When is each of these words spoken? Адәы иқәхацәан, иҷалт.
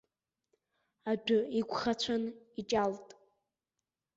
Адәы 1.11 1.39
иқәхацәан, 1.59 2.23
иҷалт. 2.59 3.07